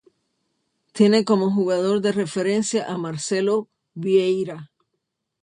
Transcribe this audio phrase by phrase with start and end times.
[0.93, 4.71] Tiene como jugador de referencia a Marcelo Vieira.